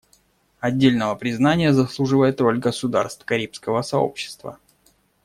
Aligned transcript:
Отдельного 0.59 1.13
признания 1.13 1.73
заслуживает 1.73 2.41
роль 2.41 2.57
государств 2.57 3.23
Карибского 3.23 3.83
сообщества. 3.83 4.57